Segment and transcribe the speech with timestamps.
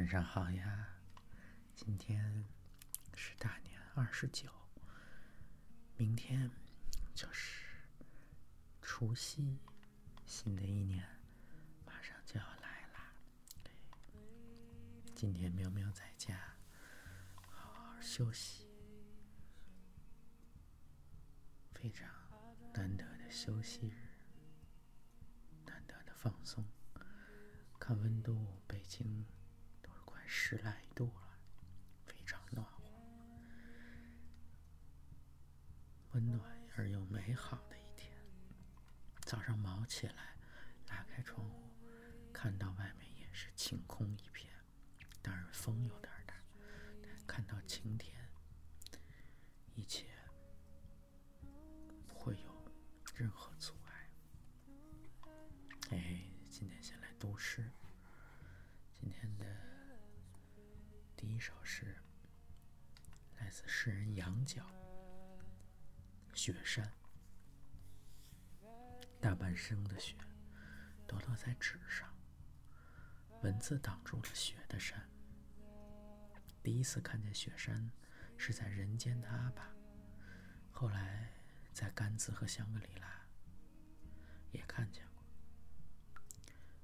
[0.00, 0.88] 晚上好呀，
[1.74, 2.42] 今天
[3.14, 4.50] 是大年二十九，
[5.98, 6.50] 明天
[7.14, 7.66] 就是
[8.80, 9.58] 除夕，
[10.24, 11.06] 新的一年
[11.84, 13.12] 马上就要来啦。
[15.14, 16.56] 今天喵喵在家
[17.50, 18.66] 好好休息，
[21.74, 22.08] 非常
[22.72, 24.08] 难得的休息日，
[25.66, 26.64] 难得的放松。
[27.78, 29.26] 看温度，北京。
[30.50, 31.38] 十来度了，
[32.04, 32.82] 非常暖和，
[36.10, 36.42] 温暖
[36.74, 38.10] 而又美好的一天。
[39.20, 40.34] 早上毛起来，
[40.88, 41.70] 拉开窗户，
[42.32, 44.52] 看到外面也是晴空一片，
[45.22, 46.34] 当然风有点大，
[47.00, 48.12] 但看到晴天，
[49.76, 50.08] 一切
[52.08, 52.72] 不会有
[53.14, 54.10] 任何阻碍。
[55.90, 57.70] 哎，今天先来读诗，
[63.80, 64.60] 来自诗人羊角，
[66.36, 66.84] 《雪山》。
[69.18, 70.14] 大半生的雪
[71.06, 72.06] 都落在纸上，
[73.42, 75.08] 文字挡住了雪的山。
[76.62, 77.90] 第一次看见雪山
[78.36, 79.66] 是在人间的阿坝，
[80.70, 81.32] 后来
[81.72, 83.26] 在甘孜和香格里拉
[84.52, 85.24] 也看见过。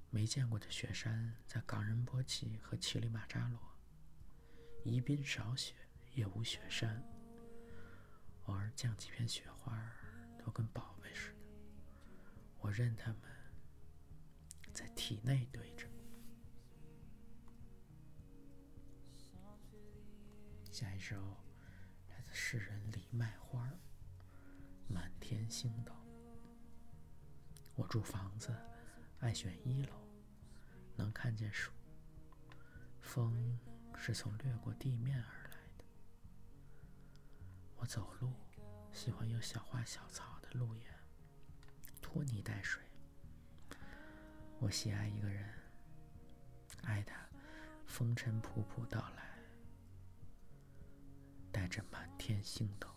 [0.09, 3.59] 没见过的雪山在冈仁波齐和乞力马扎罗。
[4.83, 5.75] 宜宾少雪，
[6.17, 6.99] 也无雪山。
[8.45, 9.79] 偶尔降几片雪花，
[10.39, 11.37] 都跟宝贝似的。
[12.57, 13.21] 我任它们
[14.73, 15.87] 在体内堆着。
[20.71, 21.15] 下一首
[22.09, 23.67] 来自诗人李麦花，
[24.91, 25.93] 《满天星斗》。
[27.75, 28.51] 我住房子，
[29.19, 29.93] 爱选一楼，
[30.95, 31.71] 能看见树，
[33.01, 33.59] 风。
[33.99, 35.46] 是从掠过地面而来。
[37.77, 38.33] 我走路
[38.91, 40.83] 喜欢有小花小草的路沿，
[42.01, 42.81] 拖泥带水。
[44.59, 45.47] 我喜爱一个人，
[46.83, 47.15] 爱他
[47.85, 49.39] 风尘仆仆到来，
[51.51, 52.89] 带着满天星斗。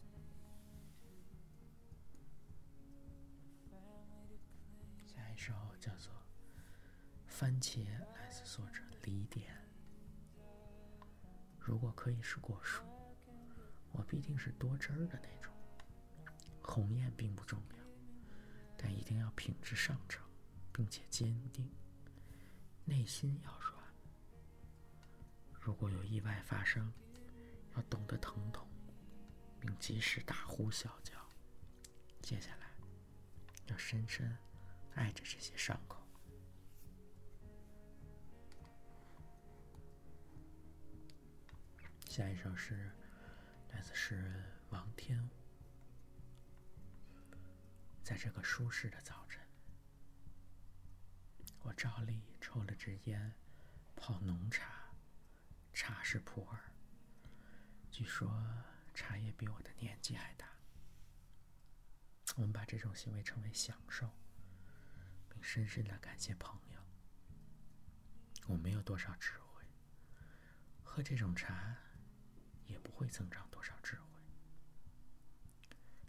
[5.05, 6.13] 下一首叫做
[7.27, 7.85] 《番茄》，
[8.17, 9.55] 来自作者李典。
[11.59, 12.83] 如果可以是果树，
[13.93, 15.53] 我必定是多汁儿的那种。
[16.63, 17.77] 红艳并不重要，
[18.77, 20.25] 但一定要品质上乘，
[20.73, 21.69] 并且坚定，
[22.85, 23.83] 内心要软。
[25.61, 26.93] 如果有意外发生，
[27.75, 28.67] 要懂得疼痛，
[29.59, 31.15] 并及时大呼小叫。
[32.23, 32.71] 接下来，
[33.67, 34.37] 要深深
[34.95, 36.01] 爱着这些伤口。
[42.09, 42.91] 下一首诗
[43.73, 45.29] 来自诗人王天。
[48.03, 49.41] 在这个舒适的早晨，
[51.61, 53.33] 我照例抽了支烟，
[53.95, 54.91] 泡浓茶，
[55.73, 56.59] 茶是普洱。
[57.91, 58.29] 据说
[58.95, 60.49] 茶叶比我的年纪还大。
[62.37, 64.11] 我们把这种行为称为享受，
[65.29, 66.81] 并深深的感谢朋友。
[68.47, 69.65] 我没有多少智慧，
[70.83, 71.77] 喝这种茶。
[72.71, 74.21] 也不会增长多少智慧，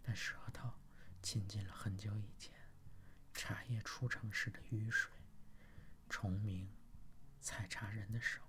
[0.00, 0.70] 但舌头
[1.20, 2.54] 浸进了很久以前
[3.34, 5.10] 茶叶出城时的雨水，
[6.08, 6.70] 虫鸣
[7.40, 8.40] 采茶人的手，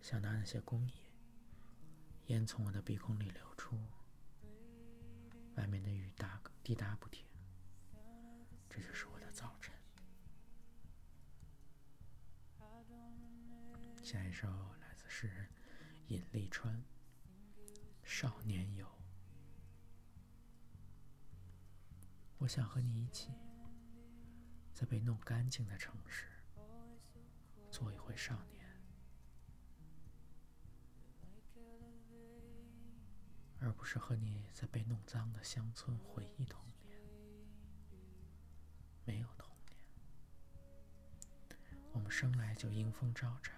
[0.00, 0.92] 想到那些工艺，
[2.26, 3.76] 烟从我的鼻孔里流出，
[5.56, 7.26] 外面的雨大滴答不停，
[8.70, 9.74] 这就是我的早晨。
[14.02, 14.46] 下一首
[14.80, 15.53] 来自诗人。
[16.08, 16.76] 尹立川，
[18.04, 18.86] 《少年游》。
[22.36, 23.30] 我想和你一起，
[24.74, 26.26] 在被弄干净的城市，
[27.70, 28.66] 做一回少年，
[33.60, 37.00] 而不是和你在被弄脏的乡村回忆童年。
[39.06, 39.78] 没有童年，
[41.92, 43.54] 我们生来就迎风招展，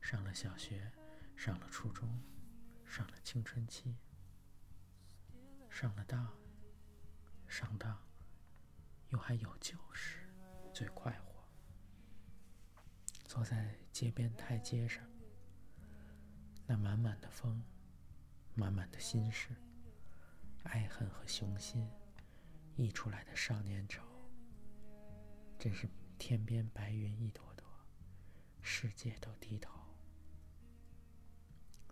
[0.00, 0.90] 上了小学。
[1.36, 2.20] 上了初中，
[2.84, 3.94] 上了青春期，
[5.70, 6.32] 上了当，
[7.46, 7.96] 上当，
[9.10, 10.28] 又还有旧时，
[10.72, 11.44] 最快活。
[13.26, 15.04] 坐在街边台阶上，
[16.66, 17.62] 那满满的风，
[18.54, 19.54] 满满的心事，
[20.64, 21.88] 爱恨和雄心
[22.76, 24.02] 溢出来的少年愁，
[25.58, 25.86] 真是
[26.18, 27.66] 天边白云一朵朵，
[28.62, 29.70] 世界都低头，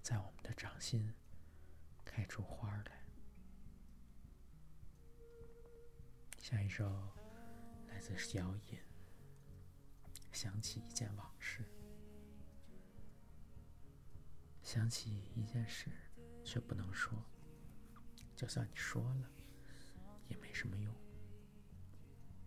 [0.04, 1.14] 在我们的掌心
[2.04, 3.02] 开出花来。
[6.36, 6.86] 下一首
[7.88, 8.84] 来自小野，
[10.30, 11.64] 想起一件往事，
[14.62, 15.90] 想起一件事
[16.44, 17.18] 却不能说，
[18.36, 19.30] 就算你说了，
[20.28, 20.94] 也没什么用。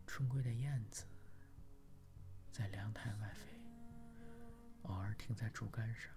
[0.05, 1.05] 春归的燕子
[2.51, 3.59] 在凉台外飞，
[4.83, 6.15] 偶尔停在竹竿上，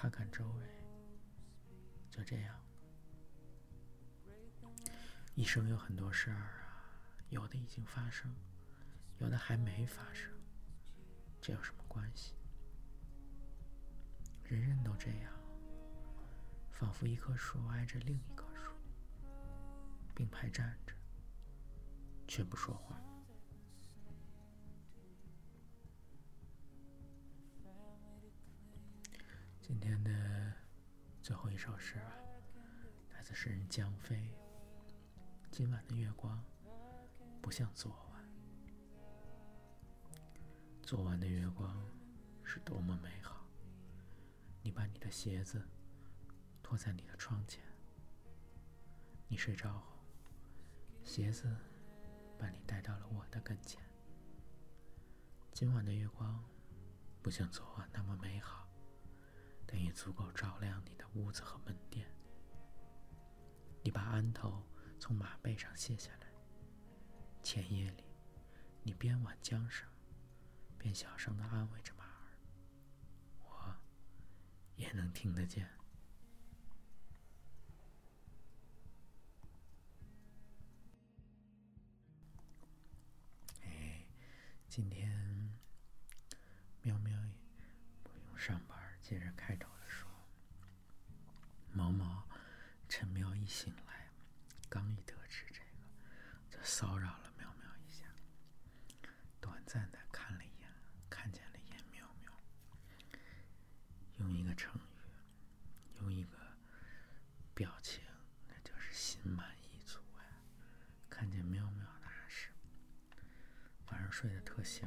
[0.00, 0.64] 看看周围。
[2.08, 2.54] 就这样，
[5.34, 6.86] 一生有很多事儿啊，
[7.30, 8.32] 有的已经发生，
[9.18, 10.30] 有的还没发生，
[11.40, 12.34] 这有什么关系？
[14.44, 15.32] 人人都这样，
[16.70, 18.70] 仿佛一棵树挨着另一棵树，
[20.14, 20.94] 并排站着。
[22.28, 23.00] 却不说话。
[29.68, 30.10] 今天的
[31.22, 32.16] 最后一首诗啊，
[33.12, 34.34] 来自诗人江飞。
[35.50, 36.42] 今晚的月光
[37.42, 38.24] 不像昨晚，
[40.82, 41.86] 昨晚的月光
[42.42, 43.44] 是多么美好。
[44.62, 45.62] 你把你的鞋子
[46.62, 47.62] 拖在你的窗前，
[49.28, 49.98] 你睡着后，
[51.04, 51.54] 鞋子。
[52.38, 53.82] 把你带到了我的跟前。
[55.52, 56.40] 今晚的月光
[57.20, 58.67] 不像昨晚那么美好，
[59.70, 62.10] 但也足够照亮你的屋子和门店。
[63.84, 64.66] 你把鞍头
[64.98, 66.32] 从马背上卸下来。
[67.42, 68.04] 前夜里，
[68.82, 69.86] 你边挽缰绳，
[70.78, 72.38] 边小声的安慰着马儿。
[73.40, 73.76] 我
[74.74, 75.68] 也能听得见。
[84.68, 85.10] 今天，
[86.82, 87.32] 喵喵也
[88.04, 88.77] 不用上班。
[89.08, 90.06] 接着开头的说，
[91.72, 92.28] 毛毛
[92.90, 94.06] 趁喵一醒来，
[94.68, 95.78] 刚一得知这个，
[96.50, 98.04] 就骚扰了喵喵一下，
[99.40, 100.68] 短暂的看了一眼，
[101.08, 102.30] 看见了一眼喵喵，
[104.18, 106.36] 用一个成语，用一个
[107.54, 108.04] 表情，
[108.46, 110.36] 那就是心满意足呀。
[111.08, 112.50] 看见喵喵那是
[113.86, 114.12] 晚上。
[114.12, 114.86] 睡得特香，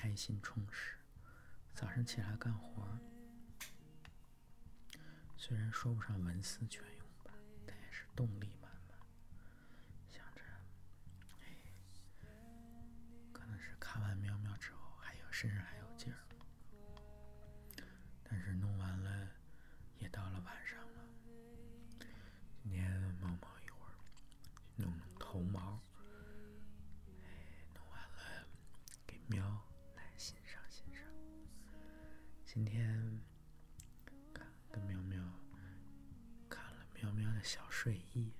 [0.00, 0.94] 开心充实。
[1.74, 2.86] 早上起来干活，
[5.36, 7.32] 虽然说不上文思泉涌吧，
[7.66, 8.67] 但也是动力嘛
[37.48, 38.30] 小睡衣，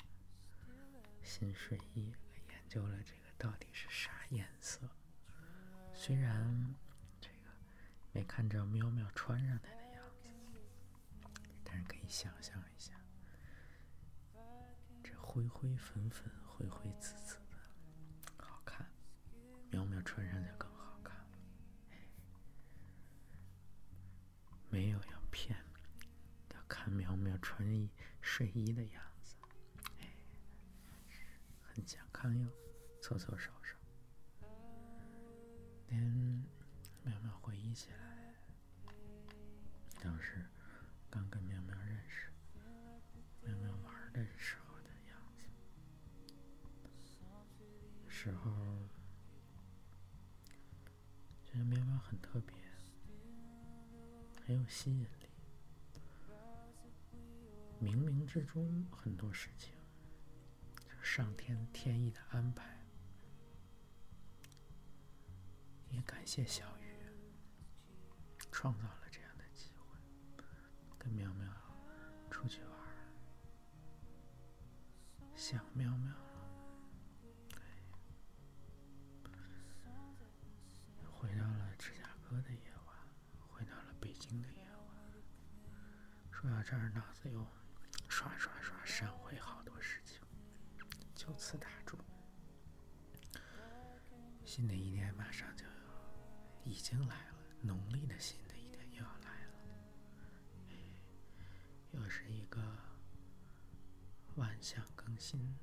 [1.23, 2.13] 新睡衣，
[2.51, 4.81] 研究了这个到底是啥颜色。
[5.95, 6.75] 虽然
[7.19, 7.49] 这个
[8.13, 10.29] 没看着喵喵穿上它的样子，
[11.65, 12.93] 但是可以想象一下。
[15.03, 17.39] 这灰灰粉粉，灰灰紫紫
[27.41, 27.89] 穿衣
[28.21, 29.37] 睡衣的样子，
[30.01, 30.07] 哎，
[31.63, 32.49] 很健康哟，
[33.01, 33.77] 搓搓手手。
[35.89, 36.03] 连
[37.03, 38.35] 苗苗回忆起来，
[40.01, 40.45] 当时
[41.09, 42.31] 刚跟苗苗认识，
[43.43, 45.43] 苗苗玩的时候的样子。
[48.07, 48.51] 时候，
[51.45, 52.55] 觉得喵喵很特别，
[54.45, 55.18] 很有吸引力。
[57.81, 59.73] 冥冥之中，很多事情，
[61.03, 62.77] 上天天意的安排。
[65.91, 66.85] 也感谢小鱼，
[68.51, 69.97] 创造了这样的机会，
[70.99, 71.51] 跟喵喵
[72.31, 72.71] 出去玩，
[75.37, 76.13] 想喵喵。
[82.43, 82.97] 的夜晚，
[83.49, 84.97] 回到了北京的夜晚。
[86.31, 87.45] 说到这儿，脑子又
[88.19, 90.21] 刷刷刷闪回好多事情，
[91.15, 91.97] 就此打住。
[94.45, 95.71] 新的一年马上就要，
[96.65, 99.53] 已经来了，农历的新的一年又要来了。
[101.93, 102.61] 又是一个
[104.35, 105.57] 万象更新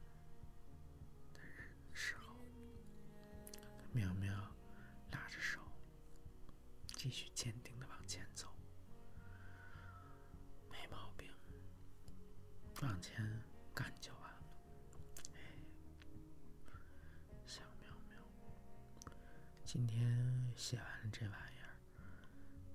[20.65, 21.77] 写完了这玩意儿，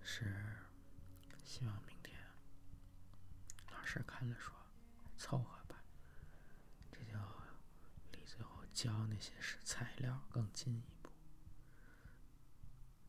[0.00, 0.56] 是
[1.42, 2.16] 希望明天
[3.72, 4.54] 老师看了说
[5.16, 5.82] 凑合吧，
[6.92, 7.18] 这就
[8.12, 11.10] 离最后交那些是材料更近一步。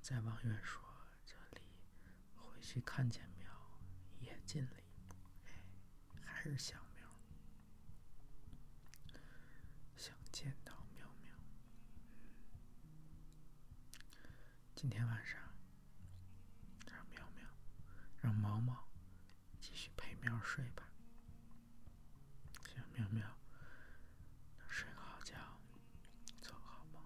[0.02, 0.82] 再往远说，
[1.28, 1.62] 这离
[2.36, 3.52] 回去看见苗
[4.20, 5.16] 也近了一步。
[5.46, 5.62] 哎，
[6.26, 6.82] 还是，想
[10.32, 11.36] 见到苗苗。
[14.82, 15.40] 今天晚上
[16.88, 17.46] 让苗苗，
[18.20, 18.90] 让毛毛
[19.60, 20.82] 继续陪苗睡吧。
[22.68, 23.28] 希望苗苗
[24.58, 25.36] 能睡个好觉，
[26.42, 27.00] 做个好梦。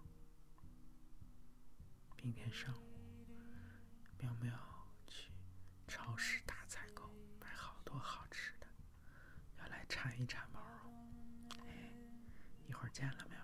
[2.24, 3.28] 明天上午，
[4.20, 4.58] 苗苗
[5.06, 5.34] 去
[5.86, 8.68] 超市大采购，买好多好吃的，
[9.60, 11.50] 要来馋一馋毛绒。
[11.68, 11.92] 哎，
[12.70, 13.35] 一会儿见了，苗苗。